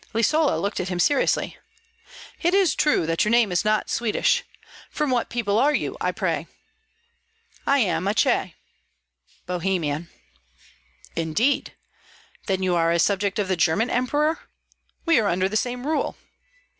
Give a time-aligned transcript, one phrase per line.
[0.15, 1.59] Lisola looked at him seriously.
[2.41, 4.43] "It is true that your name is not Swedish.
[4.89, 6.47] From what people are you, I pray?"
[7.67, 8.53] "I am a Cheh"
[9.45, 10.09] (Bohemian).
[11.15, 11.75] "Indeed?
[12.47, 14.39] Then you are a subject of the German emperor?
[15.05, 16.17] We are under the same rule."